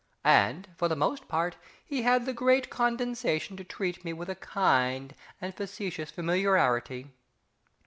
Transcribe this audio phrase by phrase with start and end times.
[0.25, 4.35] And for the most part he had the great condescension to treat me with a
[4.35, 7.09] kind and facetious familiarity.